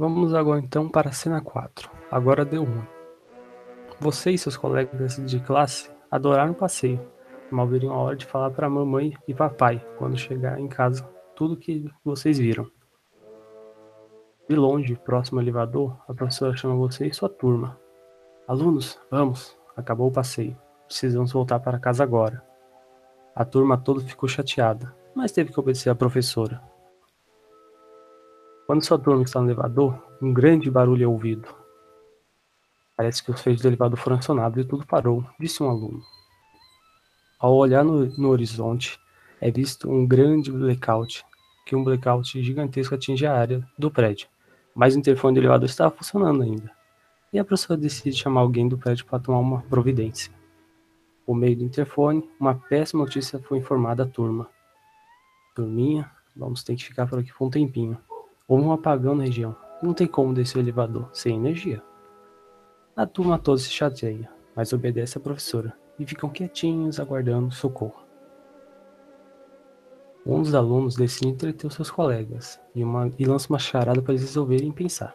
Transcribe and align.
Vamos 0.00 0.32
agora 0.32 0.58
então 0.60 0.88
para 0.88 1.10
a 1.10 1.12
cena 1.12 1.42
4. 1.42 1.90
Agora 2.10 2.42
deu 2.42 2.64
ruim. 2.64 2.86
Você 4.00 4.30
e 4.30 4.38
seus 4.38 4.56
colegas 4.56 5.16
de 5.16 5.38
classe 5.40 5.90
adoraram 6.10 6.52
o 6.52 6.54
passeio. 6.54 7.06
Mal 7.50 7.66
veriam 7.66 7.92
a 7.92 7.98
hora 7.98 8.16
de 8.16 8.24
falar 8.24 8.50
para 8.50 8.70
mamãe 8.70 9.14
e 9.28 9.34
papai 9.34 9.86
quando 9.98 10.16
chegar 10.16 10.58
em 10.58 10.68
casa 10.68 11.06
tudo 11.36 11.54
que 11.54 11.86
vocês 12.02 12.38
viram. 12.38 12.66
De 14.48 14.56
longe, 14.56 14.96
próximo 14.96 15.38
ao 15.38 15.44
elevador, 15.44 15.94
a 16.08 16.14
professora 16.14 16.56
chama 16.56 16.76
você 16.76 17.06
e 17.06 17.12
sua 17.12 17.28
turma. 17.28 17.78
Alunos, 18.48 18.98
vamos, 19.10 19.54
acabou 19.76 20.08
o 20.08 20.12
passeio. 20.12 20.56
Precisamos 20.86 21.30
voltar 21.30 21.60
para 21.60 21.78
casa 21.78 22.02
agora. 22.02 22.42
A 23.34 23.44
turma 23.44 23.76
toda 23.76 24.00
ficou 24.00 24.26
chateada, 24.26 24.96
mas 25.14 25.30
teve 25.30 25.52
que 25.52 25.60
obedecer 25.60 25.90
à 25.90 25.94
professora. 25.94 26.69
Quando 28.70 28.84
sua 28.84 29.00
turma 29.00 29.24
está 29.24 29.40
no 29.40 29.48
elevador, 29.48 30.00
um 30.22 30.32
grande 30.32 30.70
barulho 30.70 31.02
é 31.02 31.08
ouvido. 31.08 31.48
Parece 32.96 33.20
que 33.20 33.32
os 33.32 33.40
feitos 33.40 33.62
do 33.62 33.68
elevador 33.68 33.98
foram 33.98 34.18
acionados 34.18 34.64
e 34.64 34.64
tudo 34.64 34.86
parou, 34.86 35.26
disse 35.40 35.60
um 35.60 35.68
aluno. 35.68 36.00
Ao 37.40 37.52
olhar 37.52 37.82
no, 37.84 38.06
no 38.16 38.28
horizonte, 38.28 38.96
é 39.40 39.50
visto 39.50 39.90
um 39.90 40.06
grande 40.06 40.52
blackout, 40.52 41.26
que 41.66 41.74
um 41.74 41.82
blackout 41.82 42.40
gigantesco 42.40 42.94
atinge 42.94 43.26
a 43.26 43.36
área 43.36 43.68
do 43.76 43.90
prédio, 43.90 44.28
mas 44.72 44.94
o 44.94 45.00
interfone 45.00 45.34
do 45.34 45.40
elevador 45.40 45.68
estava 45.68 45.90
funcionando 45.90 46.40
ainda. 46.44 46.70
E 47.32 47.40
a 47.40 47.44
professora 47.44 47.76
decide 47.76 48.16
chamar 48.16 48.42
alguém 48.42 48.68
do 48.68 48.78
prédio 48.78 49.04
para 49.04 49.18
tomar 49.18 49.40
uma 49.40 49.62
providência. 49.62 50.32
Por 51.26 51.34
meio 51.34 51.56
do 51.56 51.64
interfone, 51.64 52.22
uma 52.38 52.54
péssima 52.54 53.02
notícia 53.02 53.40
foi 53.40 53.58
informada 53.58 54.04
à 54.04 54.06
turma. 54.06 54.48
Turminha, 55.56 56.08
vamos 56.36 56.62
ter 56.62 56.76
que 56.76 56.84
ficar 56.84 57.08
por 57.08 57.18
aqui 57.18 57.32
por 57.36 57.46
um 57.46 57.50
tempinho. 57.50 57.98
Houve 58.50 58.64
um 58.64 58.72
apagão 58.72 59.14
na 59.14 59.22
região. 59.22 59.54
Não 59.80 59.94
tem 59.94 60.08
como 60.08 60.34
descer 60.34 60.58
o 60.58 60.60
elevador 60.60 61.08
sem 61.12 61.36
energia. 61.36 61.80
A 62.96 63.06
turma 63.06 63.38
toda 63.38 63.58
se 63.58 63.70
chateia, 63.70 64.28
mas 64.56 64.72
obedece 64.72 65.16
à 65.16 65.20
professora 65.20 65.72
e 65.96 66.04
ficam 66.04 66.28
quietinhos 66.28 66.98
aguardando 66.98 67.54
socorro. 67.54 68.04
Um 70.26 70.42
dos 70.42 70.52
alunos 70.52 70.96
decide 70.96 71.28
entreter 71.28 71.70
seus 71.70 71.92
colegas 71.92 72.60
e, 72.74 72.82
uma, 72.82 73.08
e 73.16 73.24
lança 73.24 73.46
uma 73.48 73.58
charada 73.60 74.02
para 74.02 74.14
eles 74.14 74.24
resolverem 74.24 74.72
pensar. 74.72 75.14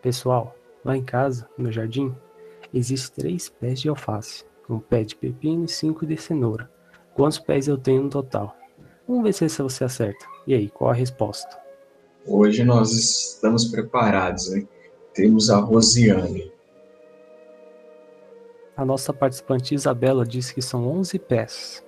Pessoal, 0.00 0.54
lá 0.84 0.96
em 0.96 1.02
casa, 1.02 1.50
no 1.58 1.72
jardim, 1.72 2.14
existem 2.72 3.24
três 3.24 3.48
pés 3.48 3.80
de 3.80 3.88
alface, 3.88 4.44
um 4.70 4.78
pé 4.78 5.02
de 5.02 5.16
pepino 5.16 5.64
e 5.64 5.68
cinco 5.68 6.06
de 6.06 6.16
cenoura. 6.16 6.70
Quantos 7.14 7.40
pés 7.40 7.66
eu 7.66 7.76
tenho 7.76 8.04
no 8.04 8.10
total? 8.10 8.56
Vamos 9.08 9.24
ver 9.24 9.32
se 9.32 9.60
você 9.60 9.82
acerta. 9.82 10.24
E 10.46 10.54
aí, 10.54 10.70
qual 10.70 10.90
a 10.90 10.94
resposta? 10.94 11.65
Hoje 12.28 12.64
nós 12.64 12.92
estamos 12.92 13.66
preparados, 13.66 14.52
hein? 14.52 14.68
Temos 15.14 15.48
a 15.48 15.58
Rosiane. 15.58 16.52
A 18.76 18.84
nossa 18.84 19.12
participante 19.12 19.74
Isabela 19.74 20.26
disse 20.26 20.52
que 20.52 20.60
são 20.60 20.88
11 20.88 21.18
pés. 21.20 21.84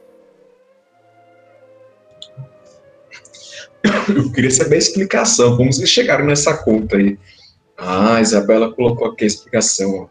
Eu 4.14 4.30
queria 4.32 4.50
saber 4.50 4.76
a 4.76 4.78
explicação, 4.78 5.56
como 5.56 5.72
vocês 5.72 5.90
chegaram 5.90 6.24
nessa 6.24 6.56
conta 6.56 6.96
aí. 6.96 7.18
Ah, 7.76 8.16
a 8.16 8.20
Isabela 8.20 8.72
colocou 8.72 9.08
aqui 9.08 9.24
a 9.24 9.26
explicação. 9.26 10.08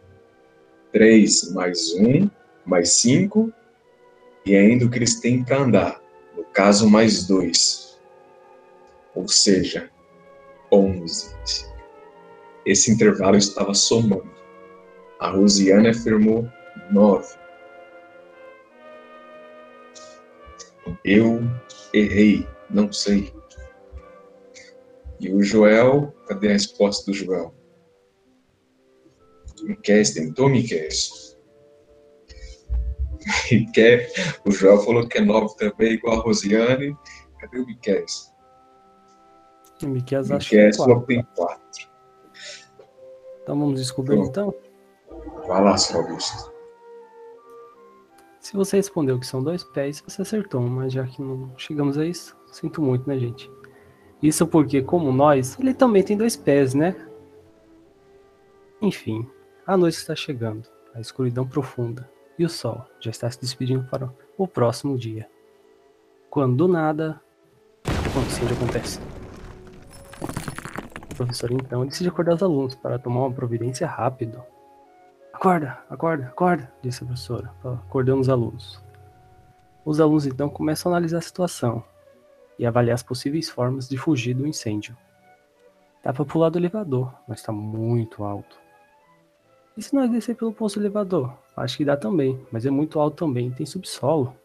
3 0.92 1.53
mais 1.53 1.94
1, 1.94 2.30
mais 2.66 2.92
5, 2.94 3.52
e 4.45 4.55
ainda 4.55 4.86
o 4.86 4.89
que 4.89 4.98
eles 4.98 5.20
têm 5.20 5.44
para 5.44 5.59
andar. 5.59 6.02
No 6.36 6.44
caso, 6.44 6.89
mais 6.89 7.25
2. 7.25 7.98
Ou 9.16 9.28
seja, 9.28 9.89
11. 10.71 11.35
Esse 12.65 12.91
intervalo 12.91 13.37
estava 13.37 13.73
somando. 13.73 14.29
A 15.19 15.29
Rosiane 15.29 15.89
afirmou 15.89 16.47
9. 16.91 17.37
Eu 21.03 21.42
errei, 21.93 22.47
não 22.69 22.92
sei. 22.92 23.33
E 25.19 25.33
o 25.33 25.42
Joel, 25.42 26.14
cadê 26.27 26.49
a 26.49 26.53
resposta 26.53 27.09
do 27.09 27.17
Joel? 27.17 27.53
Miquel, 29.63 30.03
tentou, 30.13 30.49
Miquel? 30.49 30.89
Miquel, 33.52 34.08
o 34.45 34.52
Joel 34.52 34.80
falou 34.80 35.08
que 35.08 35.17
é 35.17 35.21
9 35.21 35.55
também, 35.55 35.93
igual 35.93 36.19
a 36.19 36.23
Rosiane. 36.23 36.95
Cadê 37.39 37.59
o 37.59 37.65
Miquel? 37.65 38.05
O 39.83 39.88
Miquel 39.88 40.21
acha 40.21 40.49
que 40.49 40.58
é 40.58 40.71
que 40.71 41.05
tem 41.05 41.23
4. 41.36 41.89
Então 43.43 43.60
vamos 43.60 43.80
descobrir 43.80 44.17
então? 44.17 44.54
Vai 45.48 45.64
lá, 45.64 45.77
seu 45.77 46.02
Augusto. 46.02 46.52
Se 48.39 48.55
você 48.55 48.77
respondeu 48.77 49.20
que 49.20 49.27
são 49.27 49.43
dois 49.43 49.64
pés, 49.64 50.02
você 50.05 50.21
acertou, 50.21 50.61
mas 50.61 50.93
já 50.93 51.05
que 51.05 51.21
não 51.21 51.52
chegamos 51.58 51.98
a 51.98 52.05
isso, 52.05 52.36
sinto 52.52 52.82
muito, 52.82 53.08
né, 53.08 53.20
gente? 53.20 53.52
Isso 54.21 54.48
porque, 54.48 54.82
como 54.82 55.11
nós, 55.11 55.60
ele 55.60 55.73
também 55.73 56.02
tem 56.02 56.17
dois 56.17 56.36
pés, 56.36 56.73
né? 56.73 56.95
Enfim, 58.82 59.30
a 59.66 59.76
noite 59.76 59.98
está 59.98 60.16
chegando, 60.16 60.67
a 60.93 60.99
escuridão 60.99 61.48
profunda, 61.48 62.10
e 62.39 62.45
o 62.45 62.49
sol 62.49 62.86
já 62.99 63.11
está 63.11 63.30
se 63.30 63.39
despedindo 63.39 63.83
para 63.89 64.14
o 64.37 64.48
próximo 64.48 64.98
dia. 64.98 65.30
Quando 66.30 66.55
do 66.55 66.67
nada, 66.67 67.21
o 67.86 68.54
acontece. 68.54 68.99
Professor 71.17 71.52
então 71.52 71.83
decide 71.83 72.10
acordar 72.10 72.36
os 72.36 72.44
alunos 72.44 72.76
para 72.76 73.00
tomar 73.00 73.22
uma 73.22 73.33
providência 73.33 73.88
rápido. 73.88 74.39
Acorda, 75.33 75.80
acorda, 75.89 76.28
acorda, 76.28 76.72
disse 76.83 77.04
a 77.04 77.08
professora, 77.08 77.52
acordando 77.64 78.22
os 78.22 78.30
alunos. 78.30 78.80
Os 79.83 80.00
alunos 80.00 80.28
então 80.28 80.48
começam 80.48 80.92
a 80.92 80.95
analisar 80.95 81.17
a 81.17 81.22
situação 81.22 81.83
e 82.60 82.67
avaliar 82.67 82.94
as 82.94 83.02
possíveis 83.02 83.50
formas 83.50 83.89
de 83.89 83.98
fugir 83.98 84.36
do 84.36 84.45
incêndio. 84.45 84.95
Dá 86.04 86.14
para 86.14 86.23
pular 86.23 86.50
do 86.50 86.60
elevador, 86.60 87.11
mas 87.28 87.39
está 87.39 87.52
muito 87.52 88.23
alto. 88.23 88.60
E 89.76 89.82
se 89.82 89.95
nós 89.95 90.11
descer 90.11 90.36
pelo 90.36 90.54
posto 90.54 90.80
elevador? 90.80 91.34
Acho 91.55 91.78
que 91.78 91.86
dá 91.86 91.98
também, 91.98 92.39
mas 92.52 92.64
é 92.64 92.70
muito 92.70 92.99
alto 92.99 93.26
também, 93.26 93.49
tem 93.49 93.66
subsolo. 93.66 94.36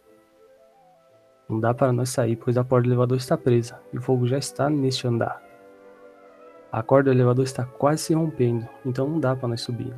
Não 1.46 1.60
dá 1.60 1.74
para 1.74 1.92
nós 1.92 2.08
sair, 2.08 2.36
pois 2.36 2.56
a 2.56 2.64
porta 2.64 2.84
do 2.84 2.92
elevador 2.92 3.18
está 3.18 3.36
presa 3.36 3.78
e 3.92 3.98
o 3.98 4.02
fogo 4.02 4.26
já 4.26 4.38
está 4.38 4.70
neste 4.70 5.06
andar. 5.06 5.51
A 6.72 6.82
corda 6.82 7.10
do 7.10 7.16
elevador 7.16 7.44
está 7.44 7.66
quase 7.66 8.02
se 8.02 8.14
rompendo, 8.14 8.66
então 8.82 9.06
não 9.06 9.20
dá 9.20 9.36
para 9.36 9.46
nós 9.46 9.60
subir. 9.60 9.94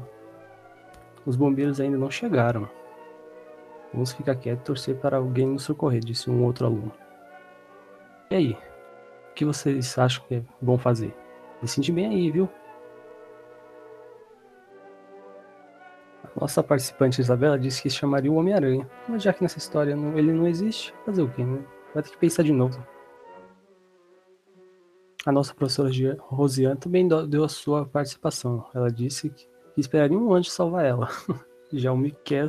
Os 1.24 1.36
bombeiros 1.36 1.80
ainda 1.80 1.96
não 1.96 2.10
chegaram. 2.10 2.68
Vamos 3.92 4.12
ficar 4.12 4.34
quietos 4.34 4.62
e 4.62 4.66
torcer 4.66 4.96
para 4.96 5.18
alguém 5.18 5.46
nos 5.46 5.62
socorrer, 5.62 6.00
disse 6.00 6.28
um 6.28 6.42
outro 6.42 6.66
aluno. 6.66 6.92
E 8.28 8.34
aí? 8.34 8.58
O 9.30 9.34
que 9.34 9.44
vocês 9.44 9.96
acham 9.96 10.24
que 10.26 10.34
é 10.34 10.42
bom 10.60 10.76
fazer? 10.76 11.14
Decide 11.62 11.92
bem 11.92 12.08
aí, 12.08 12.30
viu? 12.32 12.48
A 16.24 16.40
nossa 16.40 16.60
participante 16.60 17.20
Isabela 17.20 17.56
disse 17.56 17.82
que 17.82 17.88
chamaria 17.88 18.32
o 18.32 18.34
Homem-Aranha, 18.34 18.90
mas 19.08 19.22
já 19.22 19.32
que 19.32 19.42
nessa 19.44 19.58
história 19.58 19.92
ele 19.92 20.32
não 20.32 20.48
existe, 20.48 20.92
fazer 21.06 21.22
o 21.22 21.28
quê, 21.28 21.44
né? 21.44 21.62
Vai 21.94 22.02
ter 22.02 22.10
que 22.10 22.18
pensar 22.18 22.42
de 22.42 22.52
novo. 22.52 22.84
A 25.26 25.32
nossa 25.32 25.54
professora 25.54 25.90
Rosiane 26.18 26.78
também 26.78 27.08
deu 27.08 27.44
a 27.44 27.48
sua 27.48 27.86
participação. 27.86 28.66
Ela 28.74 28.90
disse 28.90 29.30
que 29.30 29.48
esperaria 29.80 30.18
um 30.18 30.32
anjo 30.34 30.50
salvar 30.50 30.84
ela. 30.84 31.08
Já 31.72 31.92
o 31.92 31.96
Miquel, 31.96 32.46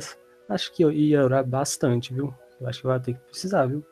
acho 0.48 0.72
que 0.72 0.84
ia 0.84 1.24
orar 1.24 1.44
bastante, 1.44 2.12
viu? 2.12 2.34
Eu 2.60 2.68
acho 2.68 2.80
que 2.80 2.86
vai 2.86 3.00
ter 3.00 3.14
que 3.14 3.20
precisar, 3.20 3.66
viu? 3.66 3.82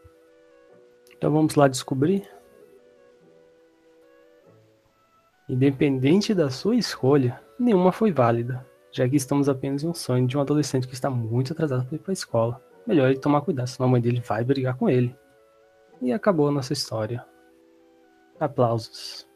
Então 1.17 1.33
vamos 1.33 1.55
lá 1.55 1.67
descobrir. 1.67 2.29
Independente 5.49 6.35
da 6.35 6.51
sua 6.51 6.77
escolha, 6.77 7.41
nenhuma 7.59 7.91
foi 7.91 8.13
válida, 8.13 8.67
já 8.93 9.09
que 9.09 9.17
estamos 9.17 9.49
apenas 9.49 9.83
em 9.83 9.89
um 9.89 9.95
sonho 9.95 10.27
de 10.27 10.37
um 10.37 10.41
adolescente 10.41 10.87
que 10.87 10.95
está 10.95 11.09
muito 11.09 11.53
atrasado 11.53 11.87
para 11.87 11.97
ir 11.97 11.99
para 11.99 12.13
a 12.13 12.15
escola. 12.15 12.63
Melhor 12.87 13.11
ele 13.11 13.19
tomar 13.19 13.41
cuidado, 13.41 13.67
senão 13.67 13.89
a 13.89 13.93
mãe 13.93 14.01
dele 14.01 14.21
vai 14.21 14.45
brigar 14.45 14.77
com 14.77 14.91
ele. 14.91 15.17
E 16.03 16.13
acabou 16.13 16.49
a 16.49 16.53
nossa 16.53 16.75
história. 16.75 17.25
Aplausos. 18.41 19.27